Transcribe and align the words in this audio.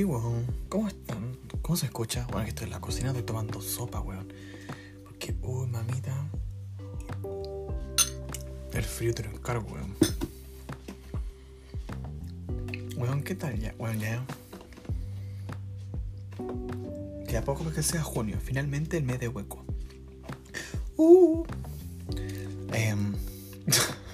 Hey, 0.00 0.06
¿cómo 0.70 0.88
están? 0.88 1.36
¿Cómo 1.60 1.76
se 1.76 1.84
escucha? 1.84 2.26
Bueno, 2.32 2.44
que 2.44 2.48
estoy 2.48 2.64
en 2.64 2.70
la 2.70 2.80
cocina, 2.80 3.08
estoy 3.08 3.22
tomando 3.22 3.60
sopa, 3.60 4.00
weón. 4.00 4.32
Porque, 5.04 5.36
uy, 5.42 5.66
mamita. 5.66 6.26
El 8.72 8.82
frío 8.82 9.12
te 9.12 9.24
lo 9.24 9.30
encargo, 9.32 9.68
weón. 9.70 9.94
Weón, 12.96 13.22
¿qué 13.22 13.34
tal 13.34 13.60
ya? 13.60 13.74
Weón, 13.78 14.00
ya. 14.00 14.24
Queda 17.28 17.44
poco 17.44 17.64
para 17.64 17.76
que 17.76 17.82
sea 17.82 18.02
junio. 18.02 18.38
Finalmente 18.42 18.96
el 18.96 19.04
mes 19.04 19.20
de 19.20 19.28
hueco. 19.28 19.62
Uh. 20.96 21.44
Em. 22.72 23.14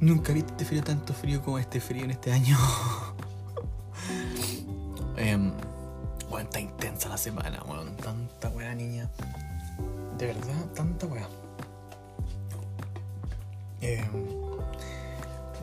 Nunca 0.00 0.32
vi 0.32 0.40
este 0.40 0.64
frío 0.64 0.82
tanto 0.82 1.12
frío 1.12 1.42
como 1.42 1.58
este 1.58 1.78
frío 1.78 2.04
en 2.04 2.12
este 2.12 2.32
año. 2.32 2.56
Em, 5.16 5.52
weón, 6.30 6.46
está 6.46 6.60
intensa 6.60 7.10
la 7.10 7.18
semana, 7.18 7.62
weón. 7.66 7.94
Tanta 7.98 8.48
weá, 8.48 8.74
niña. 8.74 9.10
De 10.16 10.26
verdad, 10.28 10.64
tanta 10.74 11.06
weá. 11.06 11.28
Em, 13.82 14.10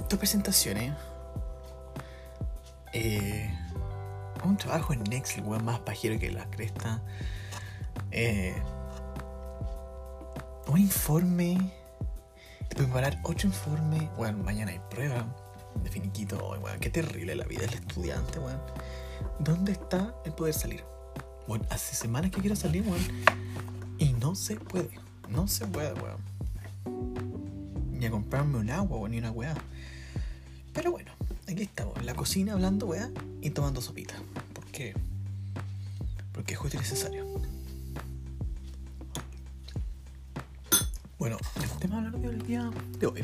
dos 0.08 0.20
presentaciones. 0.20 0.94
Eh, 2.94 3.52
un 4.44 4.58
trabajo 4.58 4.94
en 4.94 5.04
Next, 5.06 5.40
el 5.40 5.46
weón 5.46 5.66
más 5.66 5.80
pajero 5.80 6.20
que 6.20 6.30
la 6.30 6.48
cresta. 6.52 7.02
Eh, 8.12 8.56
un 10.68 10.80
informe. 10.80 11.77
Preparar 12.78 13.20
otro 13.24 13.48
informe. 13.48 14.08
Bueno, 14.18 14.38
mañana 14.44 14.72
hay 14.72 14.80
prueba 14.92 15.26
de 15.84 15.90
finiquito. 15.90 16.38
Oh, 16.38 16.60
weón, 16.60 16.80
qué 16.80 16.92
terrible 16.92 17.36
la 17.36 17.44
vida 17.46 17.62
del 17.62 17.74
estudiante, 17.74 18.38
weón. 18.38 18.62
¿Dónde 19.40 19.72
está 19.72 20.14
el 20.26 20.34
poder 20.34 20.54
salir? 20.54 20.84
Bueno, 21.48 21.66
hace 21.72 21.96
semanas 21.96 22.30
que 22.30 22.40
quiero 22.40 22.56
salir, 22.56 22.84
weón. 22.84 23.02
Y 23.98 24.14
no 24.14 24.36
se 24.36 24.58
puede. 24.58 24.92
No 25.28 25.48
se 25.48 25.66
puede, 25.66 25.92
weón. 25.94 26.22
Ni 27.94 28.06
a 28.06 28.12
comprarme 28.12 28.60
un 28.60 28.70
agua, 28.70 28.98
weón, 28.98 29.10
ni 29.10 29.18
una 29.18 29.32
weá. 29.32 29.56
Pero 30.72 30.92
bueno, 30.92 31.12
aquí 31.48 31.64
estamos, 31.64 31.98
en 31.98 32.06
la 32.06 32.14
cocina 32.14 32.54
hablando, 32.54 32.86
weá, 32.86 33.10
y 33.42 33.50
tomando 33.50 33.82
sopita. 33.82 34.14
¿Por 34.54 34.66
qué? 34.66 34.94
Porque 36.32 36.54
es 36.54 36.60
justo 36.60 36.78
y 36.78 36.80
necesario. 36.82 37.27
Bueno, 41.20 41.38
el 41.56 41.70
tema 41.80 41.98
hablar 41.98 42.20
del 42.20 42.46
día 42.46 42.70
de 43.00 43.08
hoy. 43.08 43.24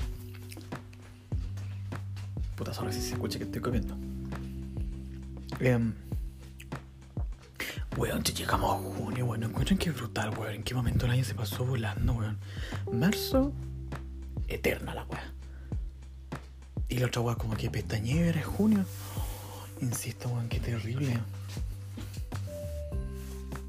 Puta, 2.55 2.71
ahora 2.71 2.91
sí 2.91 2.99
se 2.99 3.13
escucha 3.13 3.37
que 3.37 3.45
estoy 3.45 3.61
comiendo. 3.61 3.95
Em, 5.59 5.93
weón, 7.95 8.23
ya 8.23 8.33
llegamos 8.33 8.71
a 8.71 8.97
junio, 8.97 9.25
weón. 9.27 9.43
Encuentran 9.43 9.77
que 9.77 9.91
brutal, 9.91 10.35
weón. 10.35 10.55
En 10.55 10.63
qué 10.63 10.73
momento 10.73 11.05
el 11.05 11.11
año 11.11 11.23
se 11.23 11.35
pasó 11.35 11.65
volando, 11.65 12.13
weón. 12.13 12.39
Marzo, 12.91 13.53
eterna 14.47 14.95
la 14.95 15.03
weá. 15.05 15.31
Y 16.89 16.97
la 16.97 17.05
otra 17.05 17.21
weá, 17.21 17.35
como 17.35 17.55
que 17.55 17.69
pestañera, 17.69 18.39
es 18.39 18.45
junio. 18.45 18.85
Insisto, 19.81 20.29
weón, 20.29 20.49
qué 20.49 20.59
terrible. 20.59 21.19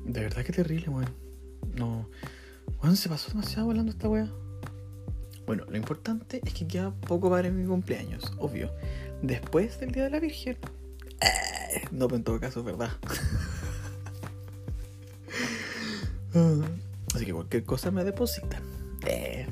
De 0.06 0.20
verdad 0.20 0.42
que 0.44 0.52
terrible, 0.52 0.88
weón. 0.88 1.10
No. 1.74 2.08
Weón, 2.84 2.96
se 2.98 3.08
pasó 3.08 3.30
demasiado 3.30 3.64
volando 3.64 3.92
esta 3.92 4.10
weá. 4.10 4.28
Bueno, 5.46 5.64
lo 5.70 5.74
importante 5.74 6.42
es 6.44 6.52
que 6.52 6.66
queda 6.66 6.90
poco 6.90 7.30
para 7.30 7.48
mi 7.48 7.64
cumpleaños, 7.64 8.34
obvio. 8.36 8.70
Después 9.22 9.80
del 9.80 9.90
Día 9.90 10.04
de 10.04 10.10
la 10.10 10.20
Virgen. 10.20 10.58
Eh, 11.22 11.88
no, 11.92 12.08
pero 12.08 12.16
en 12.18 12.24
todo 12.24 12.38
caso 12.38 12.62
verdad. 12.62 12.90
Así 17.14 17.24
que 17.24 17.32
cualquier 17.32 17.64
cosa 17.64 17.90
me 17.90 18.04
depositan. 18.04 18.62
Eh. 19.06 19.46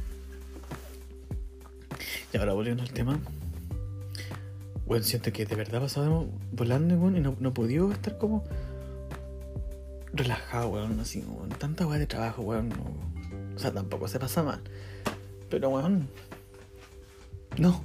Y 2.35 2.37
ahora 2.37 2.53
volviendo 2.53 2.83
al 2.83 2.93
tema. 2.93 3.19
Bueno, 4.85 5.05
siento 5.05 5.33
que 5.33 5.47
de 5.47 5.57
verdad 5.57 5.81
pasamos 5.81 6.27
volando 6.53 6.97
weón, 6.97 7.17
y 7.17 7.21
no, 7.21 7.35
no 7.41 7.55
podido 7.55 7.91
estar 7.93 8.19
como 8.19 8.45
relajado, 10.13 10.69
weón, 10.69 11.01
así, 11.01 11.25
weón. 11.27 11.49
Tanta 11.49 11.87
weá 11.87 11.99
de 11.99 12.07
trabajo, 12.07 12.43
weón. 12.43 12.69
Sea, 13.63 13.73
tampoco 13.73 14.09
se 14.09 14.19
pasa 14.19 14.43
mal. 14.43 14.61
Pero, 15.49 15.71
weón. 15.71 16.09
No. 17.59 17.85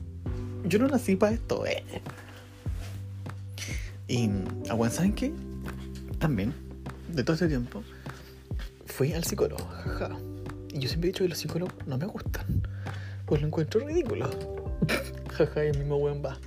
Yo 0.65 0.79
no 0.79 0.87
nací 0.87 1.15
para 1.15 1.33
esto, 1.33 1.65
eh. 1.65 1.83
Y, 4.07 4.29
weón, 4.73 4.91
¿saben 4.91 5.13
qué? 5.13 5.33
También, 6.19 6.53
de 7.13 7.23
todo 7.23 7.33
este 7.33 7.47
tiempo, 7.47 7.83
fui 8.85 9.13
al 9.13 9.23
psicólogo, 9.23 9.63
jaja. 9.65 10.17
Y 10.69 10.79
yo 10.79 10.87
siempre 10.87 11.09
he 11.09 11.11
dicho 11.11 11.23
que 11.23 11.29
los 11.29 11.37
psicólogos 11.37 11.75
no 11.85 11.97
me 11.97 12.05
gustan. 12.05 12.63
Pues 13.25 13.41
lo 13.41 13.47
encuentro 13.47 13.85
ridículo. 13.85 14.29
jaja, 15.33 15.65
y 15.65 15.67
el 15.67 15.77
mismo 15.77 15.97
weón 15.97 16.23
va. 16.25 16.37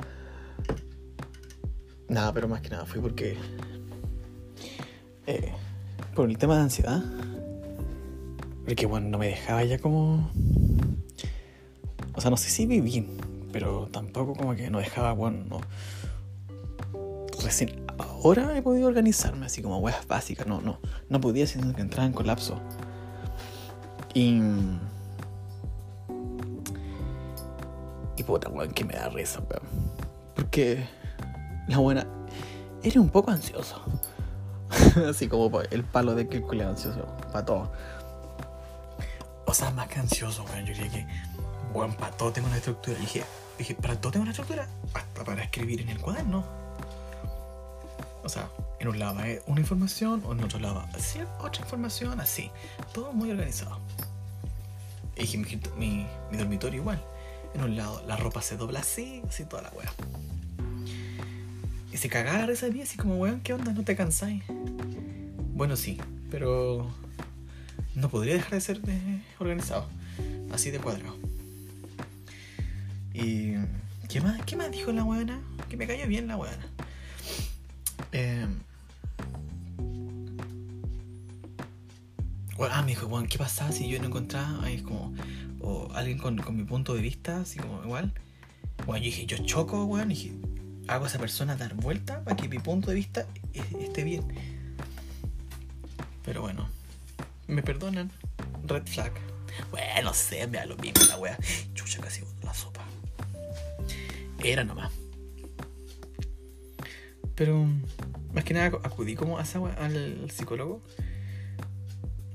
Nada, 2.08 2.32
pero 2.32 2.48
más 2.48 2.60
que 2.60 2.70
nada 2.70 2.86
fui 2.86 3.00
porque. 3.00 3.36
Eh, 5.26 5.52
por 6.14 6.28
el 6.28 6.38
tema 6.38 6.56
de 6.56 6.62
ansiedad. 6.62 7.02
Porque, 8.70 8.86
bueno, 8.86 9.08
no 9.08 9.18
me 9.18 9.26
dejaba 9.26 9.64
ya 9.64 9.80
como. 9.80 10.30
O 12.14 12.20
sea, 12.20 12.30
no 12.30 12.36
sé 12.36 12.50
si 12.50 12.66
vivir, 12.66 13.04
pero 13.50 13.88
tampoco 13.90 14.34
como 14.34 14.54
que 14.54 14.70
no 14.70 14.78
dejaba, 14.78 15.12
bueno, 15.12 15.44
no. 15.48 15.60
Recién 17.42 17.84
ahora 17.98 18.56
he 18.56 18.62
podido 18.62 18.86
organizarme 18.86 19.46
así 19.46 19.60
como 19.60 19.78
weas 19.78 20.06
básicas, 20.06 20.46
no, 20.46 20.60
no. 20.60 20.78
No 21.08 21.20
podía 21.20 21.48
sino 21.48 21.74
que 21.74 21.80
entraba 21.80 22.06
en 22.06 22.12
colapso. 22.12 22.60
Y. 24.14 24.40
Y 28.16 28.22
puta, 28.22 28.50
weón, 28.50 28.70
que 28.70 28.84
me 28.84 28.94
da 28.94 29.08
risa, 29.08 29.40
weón. 29.40 29.90
Porque 30.36 30.86
la 31.66 31.78
buena. 31.78 32.06
Eres 32.84 32.98
un 32.98 33.10
poco 33.10 33.32
ansioso. 33.32 33.82
Así 35.08 35.26
como 35.26 35.60
el 35.60 35.82
palo 35.82 36.14
de 36.14 36.28
que 36.28 36.40
ansioso. 36.62 37.04
Para 37.32 37.44
todo. 37.44 37.72
O 39.50 39.70
más 39.72 39.88
que 39.88 39.98
ansioso, 39.98 40.44
weón. 40.44 40.64
Yo 40.64 40.74
diría 40.74 40.88
que, 40.88 41.06
weón, 41.74 41.92
para 41.94 42.16
todo 42.16 42.30
tengo 42.32 42.46
una 42.46 42.58
estructura. 42.58 42.96
Dije, 43.00 43.24
dije, 43.58 43.74
para 43.74 44.00
todo 44.00 44.12
tengo 44.12 44.22
una 44.22 44.30
estructura. 44.30 44.68
Hasta 44.94 45.24
para 45.24 45.42
escribir 45.42 45.80
en 45.80 45.88
el 45.88 45.98
cuaderno. 45.98 46.44
O 48.22 48.28
sea, 48.28 48.48
en 48.78 48.86
un 48.86 49.00
lado 49.00 49.18
es 49.24 49.42
una 49.46 49.58
información, 49.60 50.22
o 50.24 50.32
en 50.32 50.44
otro 50.44 50.60
lado 50.60 50.86
así, 50.94 51.18
otra 51.40 51.62
información, 51.62 52.20
así. 52.20 52.52
Todo 52.94 53.12
muy 53.12 53.32
organizado. 53.32 53.80
Y 55.16 55.22
dije, 55.22 55.38
mi, 55.38 55.60
mi, 55.76 56.06
mi 56.30 56.38
dormitorio 56.38 56.80
igual. 56.80 57.02
En 57.52 57.64
un 57.64 57.76
lado 57.76 58.04
la 58.06 58.16
ropa 58.16 58.42
se 58.42 58.56
dobla 58.56 58.80
así, 58.80 59.20
así 59.28 59.44
toda 59.46 59.62
la 59.62 59.70
weá. 59.70 59.92
Y 61.92 61.96
se 61.96 62.08
cagaba 62.08 62.46
risa 62.46 62.68
de 62.68 62.82
así 62.84 62.96
como, 62.96 63.16
weón, 63.16 63.40
¿qué 63.40 63.52
onda? 63.52 63.72
¿No 63.72 63.82
te 63.82 63.96
cansáis? 63.96 64.44
Bueno, 65.54 65.74
sí, 65.74 66.00
pero 66.30 66.88
no 67.94 68.08
podría 68.08 68.34
dejar 68.34 68.52
de 68.52 68.60
ser 68.60 68.80
organizado, 69.38 69.86
así 70.52 70.70
de 70.70 70.78
cuadrado. 70.78 71.16
Y. 73.14 73.54
¿Qué 74.08 74.20
más, 74.20 74.42
¿Qué 74.44 74.56
más 74.56 74.70
dijo 74.72 74.90
la 74.92 75.04
weona? 75.04 75.40
Que 75.68 75.76
me 75.76 75.86
cayó 75.86 76.06
bien 76.08 76.26
la 76.26 76.36
weona. 76.36 76.66
Eh, 78.10 78.44
bueno, 82.56 82.74
ah, 82.74 82.82
me 82.82 82.88
dijo, 82.88 83.06
weón, 83.06 83.26
¿qué 83.28 83.38
pasaba 83.38 83.70
si 83.72 83.88
yo 83.88 84.00
no 84.00 84.06
encontraba 84.08 84.64
como. 84.84 85.14
O 85.60 85.92
alguien 85.94 86.18
con, 86.18 86.38
con 86.38 86.56
mi 86.56 86.64
punto 86.64 86.94
de 86.94 87.02
vista, 87.02 87.40
así 87.42 87.58
como 87.58 87.82
igual? 87.84 88.12
Bueno, 88.86 88.98
yo 89.04 89.10
dije, 89.10 89.26
yo 89.26 89.36
choco, 89.44 89.84
weón, 89.84 90.10
y 90.10 90.14
dije, 90.14 90.32
hago 90.88 91.04
a 91.04 91.08
esa 91.08 91.18
persona 91.18 91.54
dar 91.54 91.74
vuelta 91.74 92.24
para 92.24 92.36
que 92.36 92.48
mi 92.48 92.58
punto 92.58 92.88
de 92.90 92.96
vista 92.96 93.26
es- 93.52 93.72
esté 93.80 94.02
bien. 94.02 94.24
Pero 96.24 96.40
bueno, 96.42 96.68
me 97.50 97.62
perdonan. 97.62 98.10
Red 98.66 98.86
flag. 98.86 99.12
Bueno, 99.70 99.86
no 100.04 100.14
sé, 100.14 100.46
me 100.46 100.58
da 100.58 100.66
lo 100.66 100.76
mismo 100.76 101.04
la 101.08 101.18
wea. 101.18 101.38
Chucha, 101.74 102.00
casi 102.00 102.22
la 102.42 102.54
sopa. 102.54 102.84
Era 104.42 104.64
nomás. 104.64 104.90
Pero, 107.34 107.66
más 108.34 108.44
que 108.44 108.54
nada, 108.54 108.66
acudí 108.82 109.14
como 109.14 109.38
a 109.38 109.42
esa 109.42 109.58
wea- 109.60 109.74
al 109.78 110.30
psicólogo. 110.30 110.82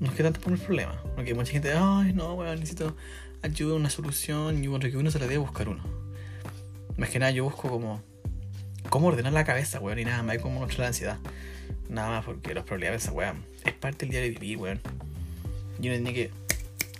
No 0.00 0.08
es 0.10 0.14
que 0.16 0.22
tanto 0.22 0.40
por 0.40 0.52
el 0.52 0.58
problema. 0.58 1.00
Porque 1.14 1.34
mucha 1.34 1.52
gente, 1.52 1.72
ay, 1.72 2.12
no, 2.12 2.34
weón, 2.34 2.60
necesito 2.60 2.96
ayuda, 3.42 3.74
una 3.76 3.90
solución. 3.90 4.62
Y 4.62 4.66
bueno, 4.66 4.88
que 4.90 4.96
uno 4.96 5.10
se 5.10 5.18
la 5.18 5.26
debe 5.26 5.38
buscar 5.38 5.68
uno. 5.68 5.82
Más 6.96 7.10
que 7.10 7.18
nada, 7.18 7.30
yo 7.32 7.44
busco 7.44 7.68
como 7.68 8.02
cómo 8.90 9.08
ordenar 9.08 9.32
la 9.32 9.44
cabeza, 9.44 9.80
weón, 9.80 9.98
y 9.98 10.04
nada 10.04 10.22
más, 10.22 10.38
cómo 10.38 10.58
controlar 10.60 10.84
la 10.84 10.88
ansiedad. 10.88 11.18
Nada 11.88 12.10
más 12.10 12.24
porque 12.24 12.54
los 12.54 12.64
problemas, 12.64 13.02
esa 13.02 13.12
weón, 13.12 13.44
es 13.64 13.72
parte 13.72 14.06
del 14.06 14.10
día 14.10 14.20
de 14.20 14.30
vivir, 14.30 14.58
weón. 14.58 14.80
Y 15.80 15.88
uno 15.88 15.96
tiene 15.96 16.14
que 16.14 16.30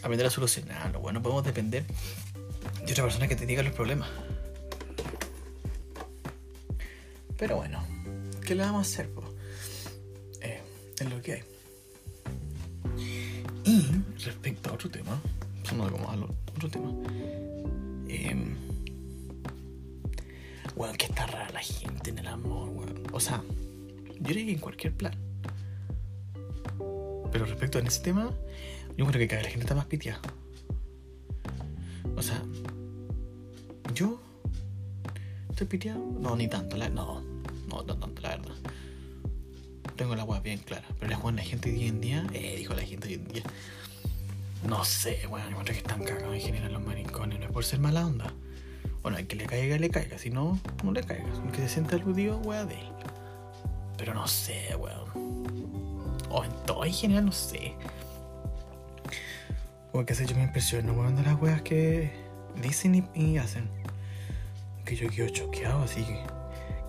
aprender 0.02 0.26
a 0.26 0.30
solucionarlo, 0.30 1.00
weón. 1.00 1.14
No 1.14 1.22
podemos 1.22 1.44
depender 1.44 1.84
Y 2.86 2.92
otra 2.92 3.04
persona 3.04 3.28
que 3.28 3.36
te 3.36 3.46
diga 3.46 3.62
los 3.62 3.72
problemas. 3.72 4.08
Pero 7.38 7.56
bueno, 7.56 7.84
¿qué 8.46 8.54
le 8.54 8.62
vamos 8.62 8.86
a 8.86 8.90
hacer? 8.90 9.10
Po? 9.10 9.22
Eh, 10.40 10.60
es 10.98 11.10
lo 11.10 11.20
que 11.20 11.32
hay. 11.34 11.42
Y 13.64 13.90
respecto 14.24 14.70
a 14.70 14.74
otro 14.74 14.88
tema, 14.88 15.20
sonando 15.64 15.92
como 15.92 16.10
a 16.10 16.14
otro 16.14 16.70
tema. 16.70 16.92
Eh, 18.08 18.54
bueno, 20.76 20.94
que 20.96 21.06
está 21.06 21.26
rara 21.26 21.50
la 21.50 21.60
gente 21.60 22.10
en 22.10 22.18
el 22.18 22.26
amor, 22.26 22.68
weón. 22.70 23.02
O 23.12 23.20
sea, 23.20 23.42
yo 24.20 24.28
diría 24.28 24.46
que 24.46 24.52
en 24.52 24.58
cualquier 24.58 24.94
plan. 24.94 25.25
Pero 27.36 27.44
respecto 27.44 27.76
a 27.76 27.82
ese 27.82 28.00
tema, 28.00 28.30
yo 28.96 29.04
creo 29.04 29.18
que 29.18 29.28
cada 29.28 29.42
vez 29.42 29.48
la 29.48 29.50
gente 29.50 29.64
está 29.66 29.74
más 29.74 29.84
pitiada. 29.84 30.22
O 32.16 32.22
sea, 32.22 32.42
yo 33.92 34.18
estoy 35.50 35.66
piteado. 35.66 36.02
No, 36.18 36.34
ni 36.34 36.48
tanto, 36.48 36.78
la, 36.78 36.88
no, 36.88 37.20
no, 37.68 37.82
no 37.82 37.94
tanto, 37.98 38.22
la 38.22 38.38
verdad. 38.38 38.54
Tengo 39.96 40.16
la 40.16 40.22
agua 40.22 40.40
bien 40.40 40.60
clara. 40.60 40.86
Pero 40.98 41.10
la, 41.10 41.30
la 41.30 41.42
gente 41.42 41.70
de 41.70 41.76
hoy 41.76 41.88
en 41.88 42.00
día, 42.00 42.26
eh, 42.32 42.54
dijo 42.56 42.72
la 42.72 42.80
gente 42.80 43.08
hoy 43.08 43.14
en 43.14 43.28
día. 43.28 43.42
No 44.66 44.82
sé, 44.86 45.26
bueno, 45.28 45.50
yo 45.50 45.56
creo 45.56 45.66
que 45.66 45.72
están 45.72 46.04
cagados 46.04 46.34
en 46.36 46.40
general 46.40 46.72
los 46.72 46.82
maricones, 46.86 47.38
no 47.38 47.44
es 47.44 47.52
por 47.52 47.66
ser 47.66 47.80
mala 47.80 48.06
onda. 48.06 48.32
Bueno, 49.02 49.18
el 49.18 49.26
que 49.26 49.36
le 49.36 49.44
caiga, 49.44 49.76
le 49.76 49.90
caiga, 49.90 50.16
si 50.16 50.30
no, 50.30 50.58
no 50.82 50.90
le 50.90 51.02
caiga. 51.02 51.30
Aunque 51.34 51.58
se 51.58 51.68
sienta 51.68 51.96
aludido, 51.96 52.38
wea 52.38 52.64
de 52.64 52.80
él. 52.80 52.88
Pero 53.98 54.14
no 54.14 54.26
sé, 54.26 54.74
weón. 54.76 55.45
O 56.36 56.44
en 56.44 56.52
todo 56.66 56.84
en 56.84 56.92
general, 56.92 57.24
no 57.24 57.32
sé. 57.32 57.74
O 59.92 60.04
que 60.04 60.14
sé, 60.14 60.26
yo 60.26 60.36
me 60.36 60.42
impresiono, 60.42 60.92
weón, 60.92 61.16
de 61.16 61.22
las 61.22 61.40
weas 61.40 61.62
que 61.62 62.12
dicen 62.60 63.08
y, 63.14 63.38
hacen. 63.38 63.70
Que 64.84 64.96
yo 64.96 65.08
quedo 65.08 65.30
choqueado, 65.30 65.82
así 65.82 66.04
que 66.04 66.22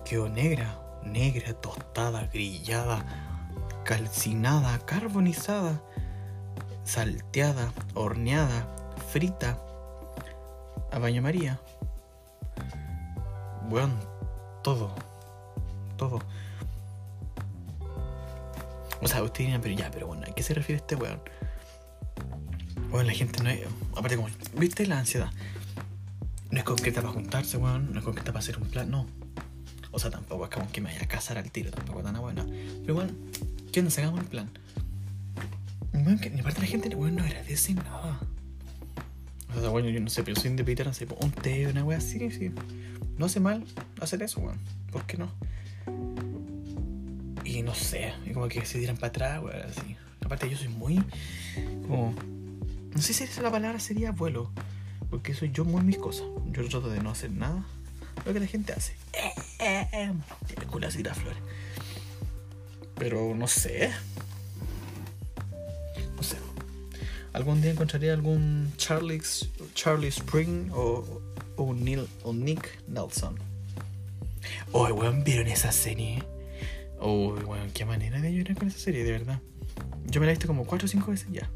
quedo 0.04 0.28
negra, 0.28 0.78
negra, 1.02 1.54
tostada, 1.54 2.28
grillada, 2.30 3.02
calcinada, 3.86 4.78
carbonizada, 4.80 5.80
salteada, 6.84 7.72
horneada, 7.94 8.68
frita, 9.10 9.58
a 10.92 10.98
baño 10.98 11.22
María. 11.22 11.58
Weón, 13.70 13.98
todo, 14.62 14.94
todo. 15.96 16.18
O 19.00 19.08
sea, 19.08 19.22
ustedes 19.22 19.58
pero 19.60 19.74
ya, 19.74 19.90
pero 19.90 20.06
bueno, 20.06 20.24
¿a 20.28 20.34
qué 20.34 20.42
se 20.42 20.54
refiere 20.54 20.80
este 20.80 20.96
weón? 20.96 21.20
Bueno, 22.90 23.06
la 23.06 23.12
gente 23.12 23.42
no 23.42 23.50
es. 23.50 23.60
Aparte, 23.92 24.16
como. 24.16 24.28
¿Viste 24.56 24.86
la 24.86 24.98
ansiedad? 24.98 25.30
No 26.50 26.58
es 26.58 26.64
concreta 26.64 27.02
para 27.02 27.12
juntarse, 27.12 27.56
weón. 27.58 27.92
No 27.92 27.98
es 27.98 28.04
concreta 28.04 28.32
para 28.32 28.40
hacer 28.40 28.58
un 28.58 28.68
plan, 28.68 28.90
no. 28.90 29.06
O 29.90 29.98
sea, 29.98 30.10
tampoco 30.10 30.44
es 30.44 30.50
como 30.50 30.70
que 30.70 30.80
me 30.80 30.90
vaya 30.90 31.04
a 31.04 31.08
casar 31.08 31.38
al 31.38 31.50
tiro, 31.50 31.70
tampoco 31.70 32.02
tan 32.02 32.18
buena. 32.20 32.46
Pero 32.82 32.94
bueno, 32.94 33.12
¿qué 33.72 33.82
nos 33.82 33.96
hagamos 33.98 34.20
el 34.20 34.26
plan? 34.26 34.50
Bueno, 35.92 36.20
que 36.20 36.30
ni 36.30 36.42
parte 36.42 36.60
de 36.60 36.66
la 36.66 36.70
gente, 36.70 36.94
weón, 36.94 37.16
no 37.16 37.24
agradece 37.24 37.74
nada. 37.74 38.20
O 39.56 39.60
sea, 39.60 39.70
bueno, 39.70 39.88
yo 39.88 40.00
no 40.00 40.08
sé, 40.10 40.22
pero 40.22 40.40
de 40.40 40.84
no 40.84 40.92
sé, 40.92 41.06
un 41.20 41.30
té, 41.32 41.66
una 41.66 41.84
wea 41.84 41.98
así, 41.98 42.30
sí. 42.30 42.52
No 43.16 43.26
hace 43.26 43.40
mal 43.40 43.64
hacer 44.00 44.22
eso, 44.22 44.40
weón. 44.40 44.58
¿Por 44.92 45.04
qué 45.04 45.16
no? 45.16 45.30
Y 47.58 47.62
no 47.62 47.74
sé, 47.74 48.14
y 48.24 48.30
como 48.30 48.46
que 48.46 48.64
se 48.64 48.78
dieran 48.78 48.96
para 48.96 49.08
atrás, 49.08 49.42
weón, 49.42 49.62
así. 49.62 49.96
Aparte, 50.24 50.48
yo 50.48 50.56
soy 50.56 50.68
muy. 50.68 51.02
como 51.82 52.14
no 52.94 53.02
sé 53.02 53.12
si 53.12 53.24
esa 53.24 53.42
la 53.42 53.50
palabra 53.50 53.80
sería 53.80 54.10
abuelo, 54.10 54.52
porque 55.10 55.34
soy 55.34 55.50
yo 55.50 55.64
muy 55.64 55.82
mis 55.82 55.98
cosas. 55.98 56.26
Yo 56.52 56.68
trato 56.68 56.88
de 56.88 57.02
no 57.02 57.10
hacer 57.10 57.32
nada 57.32 57.66
lo 58.24 58.32
que 58.32 58.38
la 58.38 58.46
gente 58.46 58.72
hace. 58.72 58.92
Eh, 59.12 59.32
eh, 59.58 59.88
eh. 59.92 60.12
y 60.98 61.02
las 61.02 61.18
flores. 61.18 61.38
Pero 62.94 63.34
no 63.34 63.48
sé. 63.48 63.90
No 66.16 66.22
sé. 66.22 66.36
Algún 67.32 67.60
día 67.60 67.72
encontraré 67.72 68.12
algún 68.12 68.72
Charlie, 68.76 69.20
Charlie 69.74 70.08
Spring 70.08 70.70
o, 70.72 71.22
o, 71.56 71.74
Neil, 71.74 72.06
o 72.22 72.32
Nick 72.32 72.84
Nelson. 72.86 73.36
Oh, 74.70 74.86
weón, 74.86 75.24
¿vieron 75.24 75.48
esa 75.48 75.72
serie? 75.72 76.22
Oh, 77.00 77.34
weón, 77.46 77.70
qué 77.72 77.84
manera 77.84 78.20
de 78.20 78.32
llorar 78.32 78.56
con 78.56 78.68
esa 78.68 78.78
serie, 78.78 79.04
de 79.04 79.12
verdad. 79.12 79.40
Yo 80.06 80.20
me 80.20 80.26
la 80.26 80.32
he 80.32 80.34
visto 80.34 80.46
como 80.46 80.64
4 80.64 80.86
o 80.86 80.88
5 80.88 81.10
veces 81.10 81.28
ya. 81.30 81.48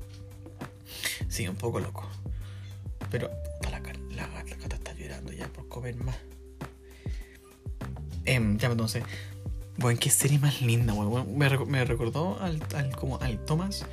Sí, 1.28 1.48
un 1.48 1.56
poco 1.56 1.80
loco. 1.80 2.08
Pero 3.10 3.30
la, 3.62 3.80
la, 4.14 4.26
la 4.26 4.56
gata 4.56 4.76
está 4.76 4.92
llorando 4.94 5.32
ya 5.32 5.48
por 5.48 5.68
comer 5.68 5.96
más. 5.96 6.16
Eh, 8.24 8.40
ya, 8.58 8.70
entonces. 8.70 9.02
Bueno, 9.78 9.98
qué 10.00 10.10
serie 10.10 10.38
más 10.38 10.60
linda, 10.62 10.92
weón. 10.92 11.36
Me, 11.36 11.48
me, 11.66 11.84
recordó 11.84 12.38
al, 12.40 12.62
al, 12.74 12.94
como 12.94 13.20
al 13.20 13.44
Thomas 13.44 13.84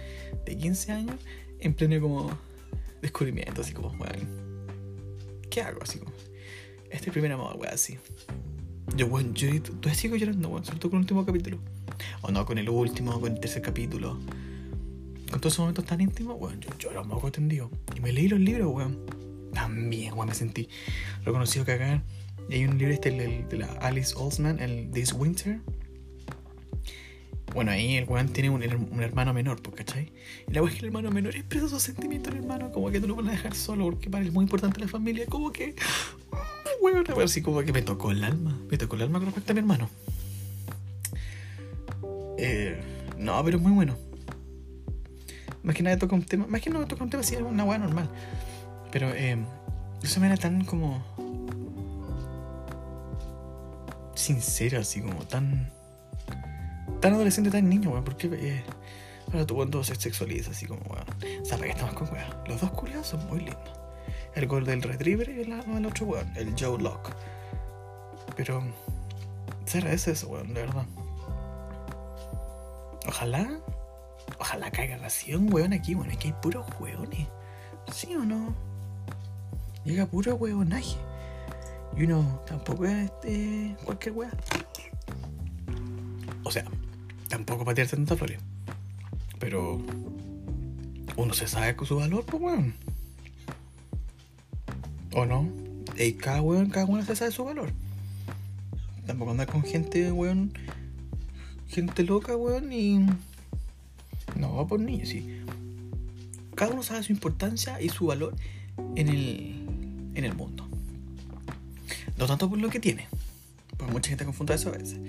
de 0.46 0.58
15 0.58 0.92
años 0.92 1.16
en 1.60 1.74
pleno 1.74 2.00
como 2.02 2.38
descubrimiento, 3.02 3.62
así 3.62 3.74
como, 3.74 3.90
weón. 3.90 4.28
¿Qué 5.50 5.62
hago? 5.62 5.82
Así 5.82 6.00
como. 6.00 6.12
Este 6.92 7.12
primer 7.12 7.32
amor, 7.32 7.56
weón, 7.58 7.74
así. 7.74 7.98
Yo, 8.96 9.08
weón, 9.08 9.34
yo 9.34 9.62
todavía 9.62 9.94
sigo 9.94 10.16
llorando, 10.16 10.50
weón, 10.50 10.66
sobre 10.66 10.80
todo 10.80 10.92
con 10.92 10.98
el 10.98 11.04
último 11.04 11.26
capítulo. 11.26 11.60
O 12.22 12.32
no, 12.32 12.46
con 12.46 12.58
el 12.58 12.70
último, 12.70 13.20
con 13.20 13.34
el 13.34 13.40
tercer 13.40 13.62
capítulo 13.62 14.18
con 15.30 15.40
todos 15.40 15.54
esos 15.54 15.64
momentos 15.64 15.86
tan 15.86 16.02
íntimos, 16.02 16.38
weón, 16.40 16.60
yo 16.60 16.70
lloro 16.80 17.04
un 17.04 17.10
poco 17.10 17.32
tendido. 17.32 17.70
Y 17.96 18.00
me 18.00 18.12
leí 18.12 18.28
los 18.28 18.40
libros, 18.40 18.74
weón. 18.74 18.98
También, 19.54 20.14
weón, 20.14 20.28
me 20.28 20.34
sentí 20.34 20.70
reconocido 21.24 21.66
cagar. 21.66 22.04
Y 22.50 22.56
hay 22.56 22.66
un 22.66 22.78
libro 22.78 22.94
este, 22.94 23.10
el, 23.10 23.48
de 23.48 23.58
la 23.58 23.68
Alice 23.82 24.14
Olsman, 24.16 24.60
el 24.60 24.90
This 24.92 25.14
Winter. 25.14 25.60
Bueno, 27.54 27.72
ahí 27.72 27.96
el 27.96 28.06
weón 28.06 28.30
tiene 28.30 28.50
un, 28.50 28.64
un 28.64 29.04
hermano 29.04 29.34
menor, 29.34 29.62
pues, 29.62 29.76
¿cachai? 29.76 30.12
Y 30.48 30.54
la 30.54 30.62
weón 30.62 30.74
es 30.74 30.80
que 30.80 30.86
el 30.86 30.88
hermano 30.88 31.12
menor 31.12 31.36
expresa 31.36 31.70
sus 31.70 31.82
sentimientos 31.82 32.34
al 32.34 32.40
hermano, 32.40 32.72
como 32.72 32.90
que 32.90 33.00
tú 33.00 33.08
lo 33.08 33.16
vas 33.16 33.28
a 33.28 33.32
dejar 33.32 33.56
solo, 33.56 33.86
porque 33.86 34.10
para 34.10 34.22
él 34.22 34.30
es 34.30 34.34
muy 34.34 34.44
importante 34.44 34.80
la 34.80 34.88
familia, 34.88 35.26
como 35.28 35.52
que. 35.52 35.76
Weón, 36.82 37.06
así 37.24 37.42
como 37.42 37.62
que 37.64 37.74
me 37.74 37.82
tocó 37.82 38.12
el 38.12 38.24
alma. 38.24 38.58
Me 38.70 38.78
tocó 38.78 38.96
el 38.96 39.04
alma 39.04 39.20
con 39.20 39.28
respecto 39.28 39.52
a 39.52 39.54
mi 39.54 39.60
hermano. 39.60 39.90
Eh, 42.38 42.80
no, 43.18 43.44
pero 43.44 43.58
es 43.58 43.64
muy 43.64 43.74
bueno. 43.74 43.96
Más 45.64 45.76
que 45.76 45.84
nada 45.84 45.98
toca 45.98 46.16
un 46.16 46.24
tema. 46.24 46.48
Más 46.48 46.62
que 46.62 46.70
nada 46.70 46.88
toca 46.88 47.04
un 47.04 47.10
tema 47.10 47.22
así, 47.22 47.36
una 47.36 47.66
weá 47.66 47.78
normal. 47.78 48.10
Pero 48.92 49.10
eh, 49.14 49.38
eso 50.02 50.20
me 50.20 50.28
era 50.28 50.38
tan 50.38 50.64
como. 50.64 51.04
Sincero, 54.16 54.80
así 54.80 55.02
como 55.02 55.26
tan. 55.26 55.72
Tan 57.02 57.14
adolescente, 57.14 57.52
tan 57.52 57.68
niño, 57.68 57.92
weón. 57.92 58.06
Porque 58.06 58.30
eh, 58.32 58.64
ahora 59.28 59.46
tú 59.46 59.56
cuando 59.56 59.84
se 59.84 59.96
sexualiza, 59.96 60.52
así 60.52 60.66
como, 60.66 60.82
weón. 60.84 61.06
O 61.42 61.46
sea, 61.46 61.58
¿para 61.58 61.68
qué 61.68 61.74
estamos 61.74 61.94
con 61.94 62.10
weón? 62.10 62.30
Los 62.48 62.62
dos 62.62 62.72
culiados 62.72 63.08
son 63.08 63.28
muy 63.28 63.40
lindos. 63.40 63.79
El 64.40 64.48
gol 64.48 64.64
del 64.64 64.82
Retriever 64.82 65.28
y 65.30 65.42
el, 65.42 65.52
el 65.52 65.86
otro 65.86 66.06
weón, 66.06 66.32
el 66.38 66.56
Joe 66.58 66.82
Locke. 66.82 67.14
Pero. 68.38 68.64
Se 69.66 69.80
agradece 69.80 70.12
eso, 70.12 70.30
weón, 70.30 70.54
de 70.54 70.62
verdad. 70.62 70.86
Ojalá 73.06 73.60
Ojalá 74.38 74.72
caiga 74.72 74.98
ración, 74.98 75.52
weón, 75.52 75.74
aquí, 75.74 75.94
bueno, 75.94 76.14
aquí 76.14 76.30
hay 76.30 76.34
puros 76.42 76.66
weones. 76.80 77.28
¿Sí 77.92 78.16
o 78.16 78.24
no? 78.24 78.56
Llega 79.84 80.06
puro 80.06 80.36
weonaje. 80.36 80.96
Y 81.98 82.06
uno 82.06 82.42
tampoco 82.48 82.86
es 82.86 83.12
este, 83.12 83.76
cualquier 83.84 84.16
weón. 84.16 84.32
O 86.44 86.52
sea, 86.52 86.64
tampoco 87.28 87.66
para 87.66 87.76
tirarse 87.76 87.98
tanta 87.98 88.16
flores. 88.16 88.40
Pero 89.38 89.82
uno 91.18 91.34
se 91.34 91.46
sabe 91.46 91.76
con 91.76 91.86
su 91.86 91.98
valor, 91.98 92.26
pues 92.26 92.42
weón. 92.42 92.89
¿O 95.14 95.26
no? 95.26 95.48
Y 95.98 96.14
cada 96.14 96.42
weón, 96.42 96.70
cada 96.70 96.86
uno 96.86 97.04
se 97.04 97.16
sabe 97.16 97.32
su 97.32 97.44
valor. 97.44 97.72
Tampoco 99.06 99.32
andar 99.32 99.48
con 99.48 99.64
gente, 99.64 100.12
weón. 100.12 100.54
Gente 101.68 102.04
loca, 102.04 102.36
weón, 102.36 102.72
y 102.72 103.06
no, 104.36 104.68
por 104.68 104.80
niño, 104.80 105.06
sí. 105.06 105.42
Cada 106.56 106.74
uno 106.74 106.84
sabe 106.84 107.04
su 107.04 107.12
importancia 107.12 107.82
y 107.82 107.90
su 107.90 108.08
valor 108.08 108.36
en 108.96 109.10
el, 109.10 109.66
en 110.16 110.26
el 110.26 110.34
mundo. 110.34 110.68
No 112.18 112.28
tanto 112.28 112.50
por 112.50 112.60
lo 112.60 112.70
que 112.70 112.80
tiene, 112.80 113.08
porque 113.78 113.94
mucha 113.94 114.10
gente 114.10 114.26
confunde 114.26 114.54
eso 114.54 114.70
a 114.70 114.74
veces, 114.74 115.00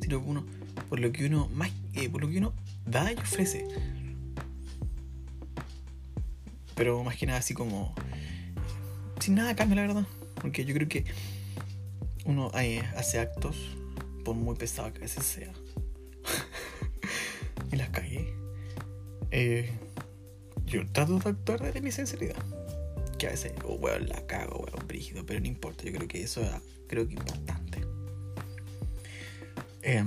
sino 0.00 0.20
uno, 0.20 0.44
por 0.88 1.00
lo 1.00 1.10
que 1.12 1.26
uno 1.26 1.48
más, 1.54 1.70
eh, 1.94 2.08
por 2.08 2.20
lo 2.20 2.28
que 2.28 2.38
uno 2.38 2.52
da 2.86 3.12
y 3.12 3.16
ofrece. 3.16 3.66
Pero 6.74 7.02
más 7.02 7.16
que 7.16 7.26
nada 7.26 7.38
así 7.38 7.54
como 7.54 7.94
sin 9.28 9.34
nada 9.34 9.54
cambia 9.54 9.76
la 9.76 9.88
verdad, 9.88 10.06
porque 10.40 10.64
yo 10.64 10.72
creo 10.74 10.88
que 10.88 11.04
uno 12.24 12.50
eh, 12.58 12.82
hace 12.96 13.18
actos 13.18 13.76
por 14.24 14.34
muy 14.34 14.56
pesado 14.56 14.90
que 14.90 15.00
a 15.00 15.02
veces 15.02 15.22
sea 15.22 15.52
y 17.70 17.76
las 17.76 17.90
calle 17.90 18.32
eh, 19.30 19.70
yo 20.64 20.90
trato 20.92 21.18
de 21.18 21.28
actuar 21.28 21.60
desde 21.60 21.82
mi 21.82 21.92
sinceridad. 21.92 22.42
que 23.18 23.26
a 23.26 23.30
veces, 23.32 23.52
oh, 23.66 23.74
weón, 23.74 24.08
la 24.08 24.26
cago, 24.26 24.60
weón, 24.60 24.88
brígido, 24.88 25.26
pero 25.26 25.40
no 25.40 25.46
importa, 25.46 25.84
yo 25.84 25.92
creo 25.92 26.08
que 26.08 26.22
eso 26.22 26.40
es, 26.40 26.50
creo 26.86 27.06
que 27.06 27.12
importante. 27.12 27.84
Eh, 29.82 30.04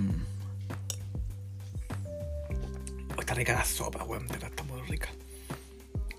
está 3.19 3.35
rica 3.35 3.53
la 3.53 3.65
sopa, 3.65 4.03
weón, 4.03 4.25
de 4.25 4.33
verdad 4.33 4.49
está 4.49 4.63
muy 4.63 4.81
rica. 4.87 5.09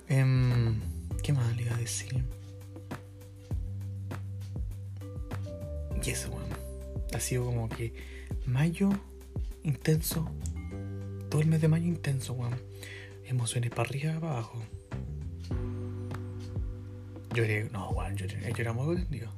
Eh, 0.08 0.72
¿Qué 1.24 1.32
más 1.32 1.56
le 1.56 1.62
iba 1.64 1.74
a 1.74 1.78
decir? 1.78 2.41
Y 6.04 6.10
eso, 6.10 6.30
weón. 6.30 6.44
Ha 7.14 7.20
sido 7.20 7.44
como 7.44 7.68
que 7.68 7.92
mayo 8.46 8.90
intenso. 9.62 10.28
Todo 11.30 11.40
el 11.40 11.48
mes 11.48 11.60
de 11.60 11.68
mayo 11.68 11.86
intenso, 11.86 12.32
weón. 12.32 12.54
Emociones 13.24 13.70
para 13.70 13.88
arriba, 13.88 14.14
para 14.20 14.32
abajo. 14.32 14.62
Lloré, 17.34 17.68
no, 17.70 17.90
weón, 17.90 18.16
lloré, 18.16 18.52
lloré 18.52 18.72
muy 18.72 18.96
tendido. 18.96 19.30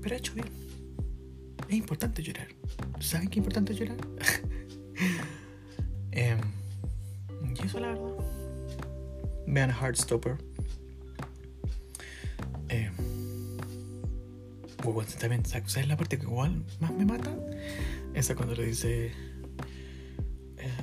Pero 0.00 0.14
he 0.14 0.18
hecho 0.18 0.34
bien. 0.34 0.48
Es 1.68 1.74
importante 1.74 2.22
llorar. 2.22 2.48
¿Saben 3.00 3.28
qué 3.28 3.34
es 3.34 3.38
importante 3.38 3.74
llorar? 3.74 3.96
eh, 6.12 6.36
y 7.56 7.66
eso, 7.66 7.80
la 7.80 7.88
verdad. 7.88 8.14
Vean 9.46 9.70
Heartstopper. 9.70 10.38
Bueno, 14.92 15.10
también, 15.18 15.44
¿sabes 15.44 15.86
la 15.86 15.96
parte 15.96 16.18
que 16.18 16.24
igual 16.24 16.64
más 16.80 16.92
me 16.92 17.04
mata? 17.04 17.30
Esa 18.14 18.34
cuando 18.34 18.54
le 18.54 18.66
dice 18.66 19.12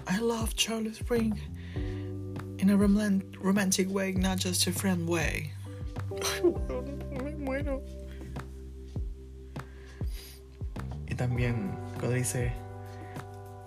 I 0.08 0.20
love 0.20 0.56
Charlie 0.56 0.92
Spring 0.92 1.38
in 2.60 2.70
a 2.70 2.78
rom 2.78 3.22
romantic 3.40 3.90
way, 3.90 4.14
not 4.14 4.40
just 4.40 4.68
a 4.68 4.72
friend 4.72 5.08
way. 5.08 5.52
me 7.24 7.36
muero. 7.36 7.82
Y 11.08 11.16
también 11.16 11.72
cuando 12.00 12.16
dice 12.16 12.52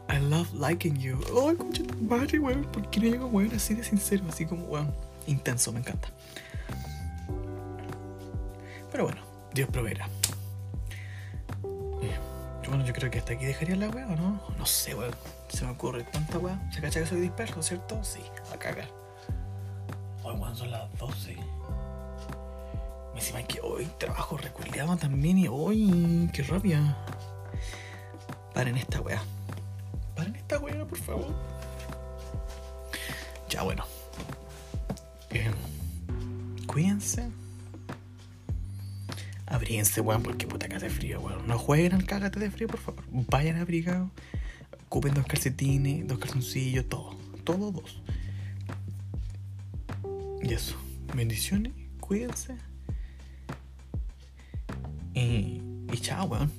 I 0.08 0.18
love 0.18 0.52
liking 0.54 0.96
you. 0.98 1.20
Oh, 1.32 1.54
concha 1.56 1.84
madre, 2.00 2.38
weón. 2.38 2.64
¿Por 2.72 2.90
qué 2.90 3.00
no 3.00 3.06
llega 3.06 3.26
weón 3.26 3.54
así 3.54 3.74
de 3.74 3.84
sincero? 3.84 4.24
Así 4.28 4.44
como, 4.44 4.64
weón, 4.64 4.92
intenso, 5.26 5.72
me 5.72 5.80
encanta. 5.80 6.08
Pero 8.90 9.04
bueno, 9.04 9.20
Dios 9.54 9.68
proveerá. 9.70 10.08
Bueno, 12.70 12.84
yo 12.84 12.92
creo 12.92 13.10
que 13.10 13.18
hasta 13.18 13.32
aquí 13.32 13.46
dejaría 13.46 13.74
la 13.74 13.88
weá, 13.88 14.06
¿o 14.06 14.14
no? 14.14 14.40
No 14.56 14.64
sé, 14.64 14.94
weón. 14.94 15.12
Se 15.48 15.64
me 15.64 15.72
ocurre 15.72 16.04
tanta 16.04 16.38
weá. 16.38 16.56
Se 16.70 16.80
cacha 16.80 17.00
que 17.00 17.06
soy 17.06 17.20
disperso, 17.20 17.60
¿cierto? 17.64 17.98
Sí, 18.04 18.20
a 18.54 18.56
cagar. 18.56 18.88
Hoy, 20.22 20.36
weón, 20.36 20.54
son 20.54 20.70
las 20.70 20.96
12. 20.96 21.34
Me 23.12 23.18
encima 23.18 23.42
que 23.42 23.60
hoy 23.60 23.88
trabajo 23.98 24.36
reculeado 24.36 24.96
también 24.96 25.38
y 25.38 25.48
hoy, 25.48 26.30
qué 26.32 26.44
rabia. 26.44 26.96
Paren 28.54 28.76
esta 28.76 29.00
weá. 29.00 29.20
Paren 30.14 30.36
esta 30.36 30.60
weá, 30.60 30.86
por 30.86 30.98
favor. 30.98 31.34
Ya, 33.48 33.64
bueno. 33.64 33.84
Eh, 35.30 35.50
cuídense. 36.68 37.32
Abríense, 39.50 40.00
weón, 40.00 40.22
porque 40.22 40.46
puta 40.46 40.68
que 40.68 40.76
hace 40.76 40.88
frío, 40.88 41.20
weón. 41.20 41.46
No 41.48 41.58
jueguen 41.58 41.92
al 41.92 42.06
cágate 42.06 42.38
de 42.38 42.52
frío, 42.52 42.68
por 42.68 42.78
favor. 42.78 43.04
Vayan 43.10 43.56
abrigados. 43.56 44.08
Ocupen 44.86 45.12
dos 45.12 45.26
calcetines, 45.26 46.06
dos 46.06 46.18
calzoncillos, 46.18 46.88
todo. 46.88 47.16
Todo 47.42 47.72
dos. 47.72 48.00
Y 50.40 50.54
eso. 50.54 50.76
Bendiciones, 51.14 51.72
cuídense. 51.98 52.54
Y, 55.14 55.60
y 55.92 55.98
chao, 56.00 56.26
weón. 56.26 56.52